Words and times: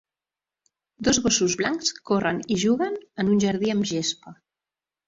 Dos 1.07 1.19
gossos 1.27 1.57
blancs 1.61 1.95
corren 2.11 2.43
i 2.57 2.61
juguen 2.67 2.99
en 3.25 3.35
un 3.37 3.47
jardí 3.47 3.75
amb 3.79 3.91
gespa. 3.95 4.41